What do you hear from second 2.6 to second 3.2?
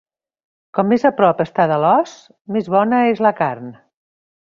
bona